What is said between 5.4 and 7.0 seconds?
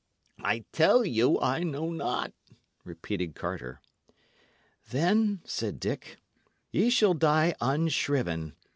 said Dick, "ye